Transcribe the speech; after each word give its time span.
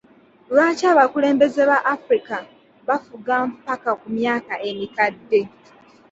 Lwaki 0.51 0.83
abakulembeze 0.93 1.61
ba 1.69 1.77
Africa 1.95 2.35
bafuga 2.87 3.33
mpaka 3.51 3.91
ku 3.99 4.07
myaka 4.17 4.53
emikadde? 4.69 5.39